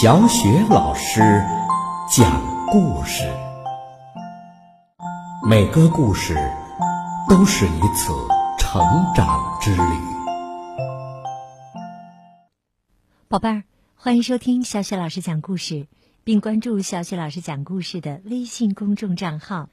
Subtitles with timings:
[0.00, 1.20] 小雪老师
[2.08, 3.24] 讲故事，
[5.44, 6.36] 每个故事
[7.28, 8.12] 都是一次
[8.60, 8.80] 成
[9.16, 9.82] 长之旅。
[13.26, 13.64] 宝贝儿，
[13.96, 15.88] 欢迎收听小雪老师讲故事，
[16.22, 19.68] 并关注小雪老师讲故事的微信公众账号。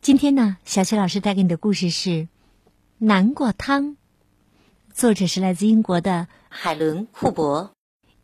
[0.00, 2.10] 今天呢，小雪老师带给你的故事是
[2.96, 3.82] 《南瓜汤》，
[4.94, 7.72] 作者是来自英国的海伦·库珀，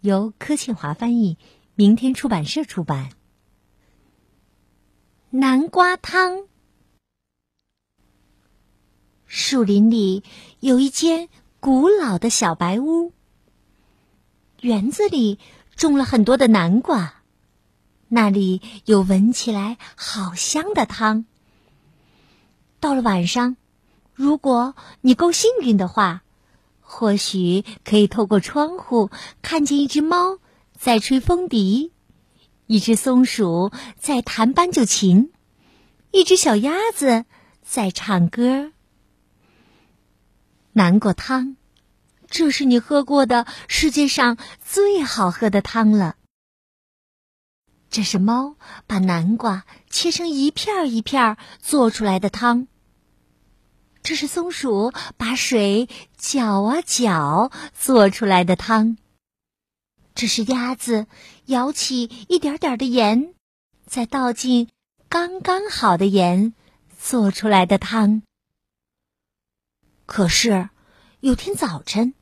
[0.01, 1.39] 由柯庆华翻译，
[1.75, 3.11] 明天出版社出版。
[5.31, 6.47] 南瓜汤。
[9.27, 10.23] 树林里
[10.61, 13.13] 有一间古老的小白屋，
[14.61, 15.39] 园子里
[15.77, 17.23] 种了很多的南瓜，
[18.07, 21.27] 那里有闻起来好香的汤。
[22.79, 23.57] 到了晚上，
[24.15, 26.23] 如果你够幸运的话，
[26.91, 29.11] 或许可以透过窗户
[29.43, 30.39] 看见一只猫
[30.77, 31.93] 在吹风笛，
[32.67, 35.31] 一只松鼠在弹斑鸠琴，
[36.11, 37.27] 一只小鸭子
[37.63, 38.73] 在唱歌。
[40.73, 41.57] 南瓜汤，
[42.27, 46.17] 这是你喝过的世界上最好喝的汤了。
[47.91, 52.67] 这是猫把南瓜切成一片一片做出来的汤。
[54.03, 58.97] 这是松鼠把水搅啊搅做出来的汤。
[60.15, 61.07] 这是鸭子
[61.47, 63.35] 舀起一点点的盐，
[63.87, 64.69] 再倒进
[65.09, 66.55] 刚刚好的盐
[66.99, 68.23] 做出来的汤。
[70.07, 70.71] 可是
[71.21, 72.15] 有天早晨，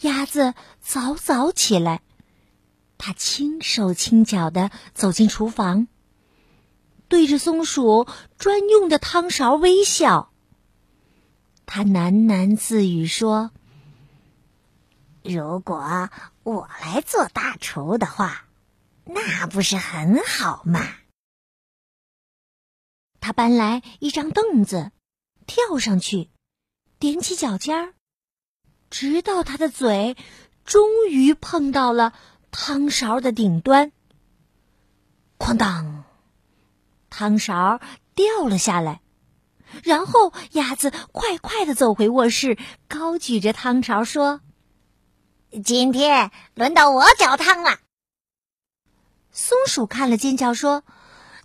[0.00, 2.00] 鸭子早早起来。
[2.98, 5.86] 它轻手轻脚的走进厨房，
[7.08, 8.06] 对着松鼠
[8.38, 10.32] 专用的汤勺微笑。
[11.66, 13.50] 他喃喃自语说
[15.22, 16.08] ：“如果
[16.42, 18.46] 我来做大厨的话，
[19.04, 20.80] 那不是很好吗？”
[23.20, 24.92] 他搬来一张凳子，
[25.46, 26.30] 跳上去，
[27.00, 27.94] 踮起脚尖儿，
[28.88, 30.16] 直到他的嘴
[30.64, 32.14] 终于碰到了。
[32.58, 33.92] 汤勺的顶端，
[35.38, 36.04] 哐当，
[37.10, 37.80] 汤勺
[38.14, 39.02] 掉了下来。
[39.82, 44.40] 然后鸭子快快的走回卧室，高举着汤勺说
[45.64, 47.78] ：“今天轮到我搅汤了。”
[49.32, 50.82] 松鼠看了，尖叫说：“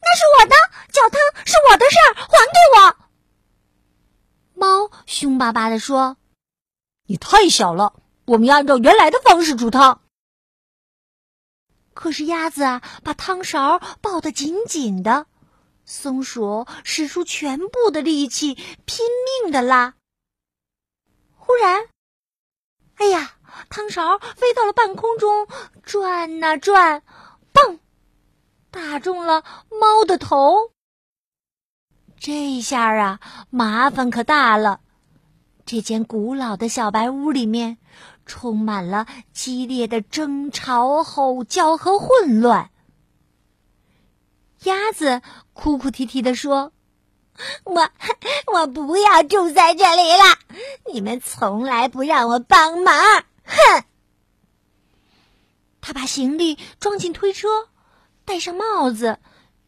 [0.02, 0.56] 那是我的
[0.92, 2.96] 搅汤，是我的事儿，还给我！”
[4.56, 6.18] 猫凶巴巴的说
[7.08, 7.94] ：“你太小了，
[8.26, 10.02] 我们要按照原来的方式煮汤。”
[11.94, 15.28] 可是鸭子啊，把汤勺抱得紧紧的，
[15.86, 18.56] 松鼠使出全部的力气，
[18.86, 19.06] 拼
[19.44, 19.96] 命的拉。
[21.36, 21.86] 忽然，
[22.96, 23.34] 哎呀，
[23.70, 25.48] 汤勺飞到了半空中，
[25.84, 27.04] 转呐转，
[27.52, 27.80] 蹦，
[28.70, 30.72] 打中了猫的头。
[32.20, 34.82] 这下啊，麻烦可大了。
[35.66, 37.78] 这间古老的小白屋里面。
[38.24, 42.70] 充满了激烈的争吵、吼叫和混乱。
[44.64, 45.22] 鸭子
[45.54, 46.72] 哭哭啼啼的说
[47.66, 47.90] ：“我
[48.54, 50.38] 我不要住在这里了！
[50.94, 52.96] 你们从来不让我帮忙，
[53.44, 53.84] 哼！”
[55.82, 57.48] 他把行李装进推车，
[58.24, 59.18] 戴上帽子，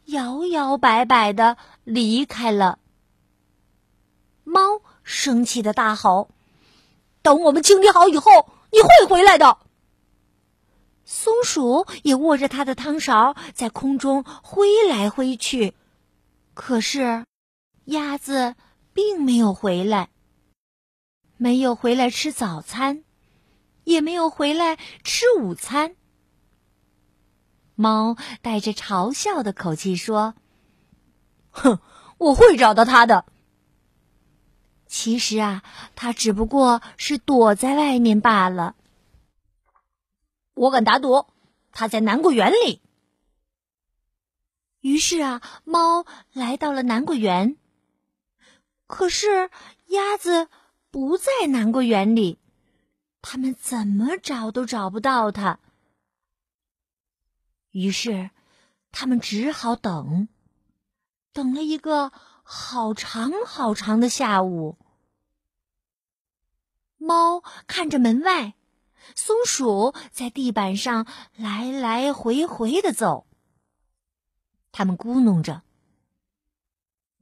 [0.04, 2.78] 摇摇摆摆的离开了。
[4.44, 6.30] 猫生气的大吼。
[7.22, 8.30] 等我们清理好以后，
[8.70, 9.58] 你会回来的。
[11.24, 15.72] 松鼠也握着它的汤勺在空中挥来挥去，
[16.52, 17.24] 可是
[17.86, 18.56] 鸭子
[18.92, 20.10] 并没有回来，
[21.38, 23.04] 没有回来吃早餐，
[23.84, 25.96] 也没有回来吃午餐。
[27.74, 30.34] 猫带着嘲笑的口气说
[31.52, 31.78] ：“哼，
[32.18, 33.24] 我会找到它的。”
[34.86, 35.62] 其实啊，
[35.96, 38.76] 他只不过是躲在外面罢了。
[40.54, 41.26] 我敢打赌，
[41.72, 42.80] 他在南瓜园里。
[44.80, 47.56] 于是啊，猫来到了南瓜园。
[48.86, 49.50] 可是
[49.86, 50.48] 鸭子
[50.90, 52.38] 不在南瓜园里，
[53.22, 55.58] 他们怎么找都找不到它。
[57.70, 58.30] 于是，
[58.92, 60.28] 他们只好等，
[61.32, 62.12] 等了一个
[62.44, 64.78] 好长好长的下午。
[66.98, 68.54] 猫看着门外，
[69.14, 71.06] 松鼠在地板上
[71.36, 73.26] 来来回回的走。
[74.72, 75.62] 他们咕哝着：“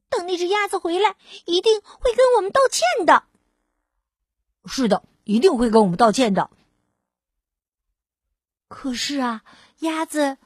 [0.08, 3.24] 等那只鸭子回来，一定会跟我们道歉的。
[4.66, 6.50] ”“是的，一定会跟我们道歉的。”
[8.68, 9.44] 可是啊，
[9.80, 10.38] 鸭子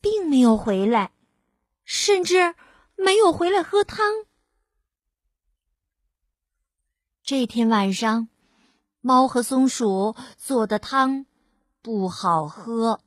[0.00, 1.12] 并没有回来，
[1.84, 2.54] 甚至
[2.94, 4.24] 没有回来喝汤。
[7.22, 8.28] 这天晚上，
[9.06, 11.26] 猫和松鼠做的汤
[11.80, 12.98] 不好喝，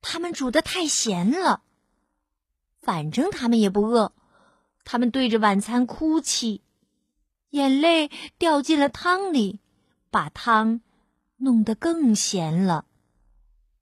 [0.00, 1.62] 他们煮的太咸了。
[2.80, 4.14] 反正他们也不饿，
[4.86, 6.62] 他们对着晚餐哭泣，
[7.50, 9.60] 眼泪掉进了汤里，
[10.10, 10.80] 把汤
[11.36, 12.86] 弄得更咸了。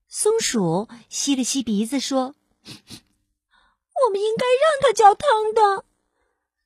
[0.08, 2.34] 松鼠吸了吸鼻子说
[2.67, 5.84] ：“我们应该让他浇汤的，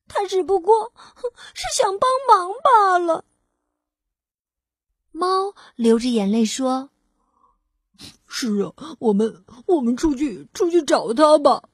[0.08, 0.94] 他只不过
[1.52, 3.26] 是想帮忙罢了。”
[5.18, 6.90] 猫流着眼泪说
[8.28, 11.68] ：“是啊，我们我们出去出去找他吧。”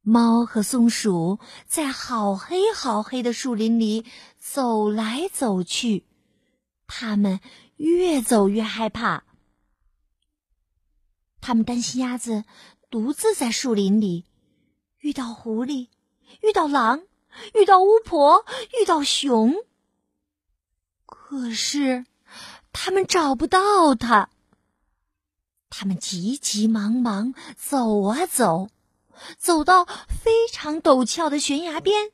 [0.00, 4.06] 猫和松鼠在好黑好黑的树林里
[4.38, 6.06] 走来走去，
[6.86, 7.40] 他们
[7.76, 9.24] 越走越害怕。
[11.42, 12.44] 他们担心鸭子
[12.88, 14.24] 独自在树林里，
[15.00, 15.88] 遇到狐狸，
[16.40, 17.02] 遇到狼，
[17.54, 18.46] 遇到巫婆，
[18.80, 19.54] 遇到熊。
[21.08, 22.04] 可是，
[22.72, 24.28] 他们找不到它。
[25.70, 28.68] 他们急急忙忙走啊走，
[29.38, 32.12] 走到非常陡峭的悬崖边，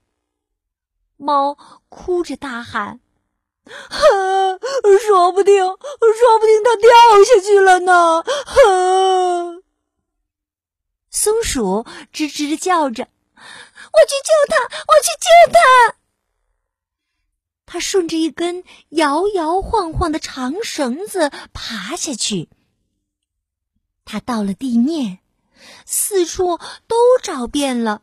[1.17, 1.57] 猫
[1.89, 3.01] 哭着大喊
[5.01, 6.91] ：“说不定，说不定它掉
[7.25, 8.25] 下去了呢！”
[11.11, 13.05] 松鼠吱吱的叫着
[13.35, 14.57] ：“我去救它！
[14.65, 15.97] 我去救它！”
[17.67, 22.49] 它顺着一根摇摇晃晃的长绳子爬下去。
[24.05, 25.21] 它到了地面，
[25.87, 28.03] 四处都找遍了，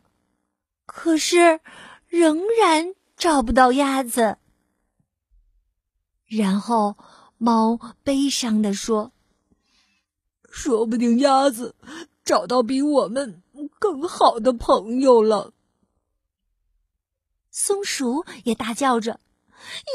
[0.85, 1.59] 可是
[2.07, 4.37] 仍然找不到鸭子。
[6.25, 6.97] 然后，
[7.37, 9.11] 猫悲伤地说
[10.49, 11.75] ：“说不定鸭子
[12.23, 13.43] 找到比我们
[13.79, 15.53] 更好的朋友了。”
[17.51, 19.19] 松鼠也大叫着。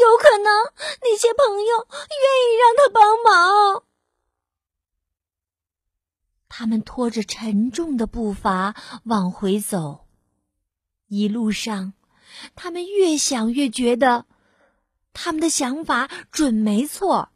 [0.01, 0.73] 有可能
[1.03, 3.85] 那些朋友愿意让他帮忙。
[6.49, 8.75] 他们拖着沉重的步伐
[9.05, 10.07] 往回走，
[11.07, 11.93] 一路上，
[12.55, 14.27] 他们越想越觉得
[15.13, 17.31] 他们的想法准没错。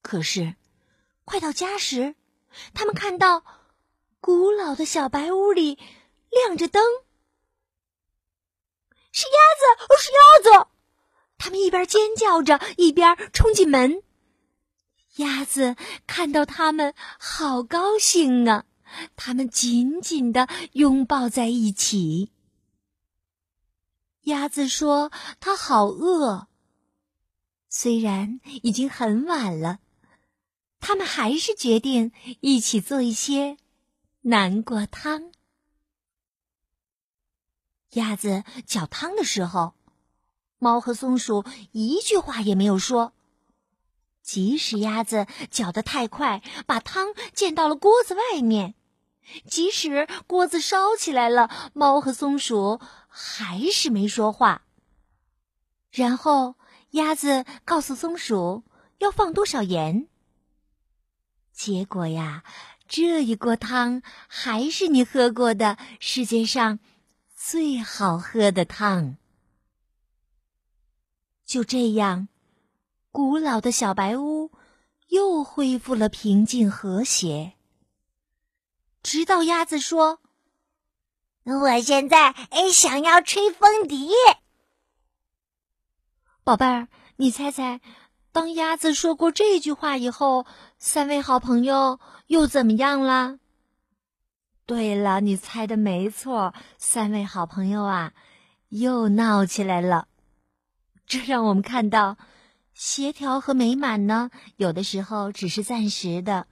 [0.00, 0.56] 可是，
[1.24, 2.16] 快到家时，
[2.74, 3.44] 他们看到
[4.20, 5.78] 古老的小白屋里
[6.30, 6.82] 亮着灯。
[9.12, 10.68] 是鸭子，是鸭子！
[11.38, 14.02] 他们一边尖叫着，一边冲进门。
[15.16, 15.76] 鸭子
[16.06, 18.64] 看到他们，好高兴啊！
[19.16, 22.30] 他们紧紧的拥抱在一起。
[24.22, 25.10] 鸭子说
[25.40, 26.48] ：“它好饿。”
[27.68, 29.80] 虽然已经很晚了，
[30.78, 33.56] 他们还是决定一起做一些
[34.22, 35.32] 南瓜汤。
[37.92, 39.74] 鸭子搅汤的时候，
[40.58, 43.12] 猫和松鼠一句话也没有说。
[44.22, 48.74] 即使鸭子搅得太快，把汤溅到了锅子外面；
[49.46, 54.62] 即使锅子烧起来了，猫和松鼠还是没说话。
[55.90, 56.54] 然后
[56.92, 58.62] 鸭子告诉松鼠
[58.98, 60.06] 要放多少盐。
[61.52, 62.44] 结果呀，
[62.88, 66.78] 这一锅汤还是你喝过的世界上。
[67.44, 69.16] 最好喝的汤。
[71.44, 72.28] 就这样，
[73.10, 74.52] 古老的小白屋
[75.08, 77.54] 又恢复了平静和谐。
[79.02, 80.20] 直到鸭子说
[81.42, 82.32] ：“我现在
[82.72, 84.12] 想要吹风笛。”
[86.44, 87.80] 宝贝儿，你猜猜，
[88.30, 90.46] 当鸭子说过这句话以后，
[90.78, 93.40] 三位好朋友又怎么样了？
[94.64, 98.14] 对了，你猜的没错，三位好朋友啊，
[98.68, 100.06] 又闹起来了。
[101.04, 102.16] 这让我们看到，
[102.72, 106.46] 协调和美满呢，有的时候只是暂时的，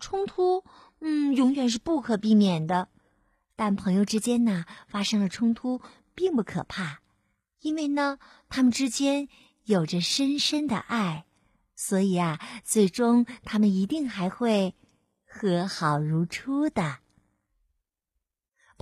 [0.00, 0.64] 冲突，
[1.00, 2.88] 嗯，永远是不可避免的。
[3.56, 5.80] 但朋友之间呢，发生了冲突
[6.14, 6.98] 并不可怕，
[7.60, 8.18] 因为呢，
[8.48, 9.28] 他们之间
[9.64, 11.24] 有着深深的爱，
[11.76, 14.74] 所以啊，最终他们一定还会
[15.24, 16.98] 和好如初的。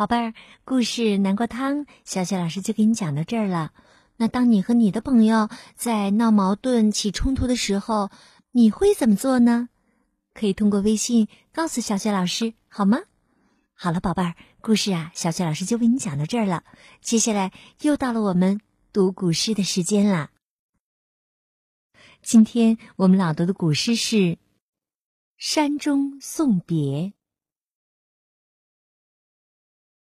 [0.03, 3.73] 宝贝儿，故事南瓜汤，小雪老师就给你讲到这儿了。
[4.17, 8.11] 那当你和你的朋友在闹矛盾、起冲突的时候，
[8.51, 9.69] 你会怎么做呢？
[10.35, 12.99] 可以通过微信告诉小雪老师，好吗？
[13.75, 16.65] 好了，宝贝儿，故事啊，小雪老师就为你讲到这儿了。
[17.01, 18.61] 接下来又到了我们
[18.93, 20.33] 读古诗的时间啦。
[22.23, 24.17] 今天我们朗读的古诗是
[25.37, 26.77] 《山中送别》。《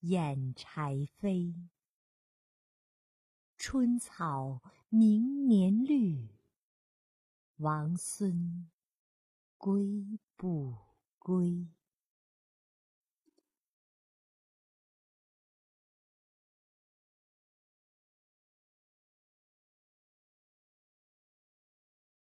[0.00, 1.68] 燕柴扉。
[3.56, 6.28] 春草明年绿，
[7.56, 8.70] 王孙
[9.56, 10.76] 归不
[11.18, 11.66] 归？